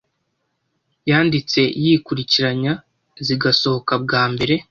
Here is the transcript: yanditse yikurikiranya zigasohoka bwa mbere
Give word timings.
yanditse 1.09 1.61
yikurikiranya 1.83 2.73
zigasohoka 3.25 3.93
bwa 4.03 4.23
mbere 4.33 4.53